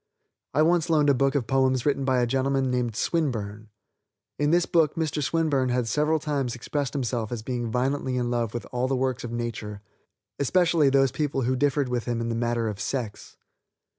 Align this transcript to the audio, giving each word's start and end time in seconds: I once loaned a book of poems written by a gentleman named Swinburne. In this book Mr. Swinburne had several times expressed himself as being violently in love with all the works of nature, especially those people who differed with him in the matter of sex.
I 0.55 0.63
once 0.63 0.89
loaned 0.89 1.11
a 1.11 1.13
book 1.13 1.35
of 1.35 1.45
poems 1.45 1.85
written 1.85 2.05
by 2.05 2.21
a 2.21 2.25
gentleman 2.25 2.71
named 2.71 2.95
Swinburne. 2.95 3.69
In 4.39 4.49
this 4.49 4.65
book 4.65 4.95
Mr. 4.95 5.21
Swinburne 5.21 5.69
had 5.69 5.87
several 5.87 6.17
times 6.17 6.55
expressed 6.55 6.93
himself 6.93 7.31
as 7.31 7.43
being 7.43 7.69
violently 7.69 8.17
in 8.17 8.31
love 8.31 8.51
with 8.55 8.65
all 8.71 8.87
the 8.87 8.95
works 8.95 9.23
of 9.23 9.31
nature, 9.31 9.83
especially 10.39 10.89
those 10.89 11.11
people 11.11 11.43
who 11.43 11.55
differed 11.55 11.87
with 11.87 12.05
him 12.05 12.19
in 12.19 12.29
the 12.29 12.33
matter 12.35 12.67
of 12.67 12.79
sex. 12.79 13.37